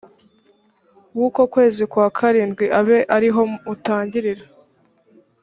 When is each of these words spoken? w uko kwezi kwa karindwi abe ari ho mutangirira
w 1.19 1.21
uko 1.27 1.41
kwezi 1.53 1.83
kwa 1.91 2.07
karindwi 2.17 2.65
abe 2.79 2.97
ari 3.15 3.29
ho 3.35 3.41
mutangirira 3.65 4.43